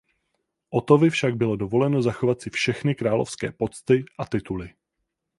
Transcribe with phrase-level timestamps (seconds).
[0.71, 4.73] Otovi však bylo dovoleno zachovat si všechny královské pocty a tituly.